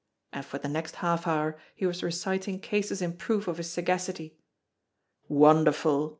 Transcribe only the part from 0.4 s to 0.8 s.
for the